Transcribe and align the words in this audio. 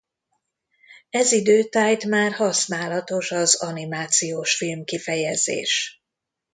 Ez 1.09 1.31
idő 1.31 1.63
tájt 1.63 2.05
már 2.05 2.31
használatos 2.33 3.31
az 3.31 3.55
animációs 3.55 4.55
film 4.57 4.83
kifejezés. 4.83 6.03